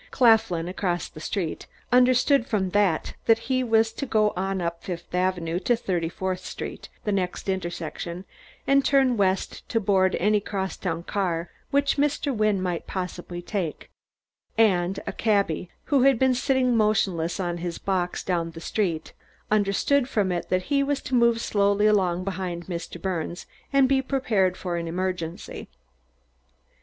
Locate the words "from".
2.47-2.71, 20.09-20.31